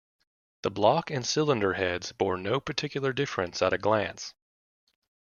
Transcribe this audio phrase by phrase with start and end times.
[0.63, 4.33] The block and cylinder heads bore no particular difference at a glance.